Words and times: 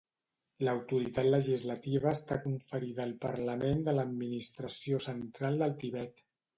L'autoritat 0.67 1.29
legislativa 1.35 2.09
està 2.15 2.39
conferida 2.47 3.05
al 3.07 3.15
Parlament 3.29 3.87
de 3.91 3.97
l'Administració 4.01 5.05
Central 5.11 5.65
del 5.65 5.83
Tibet. 5.87 6.31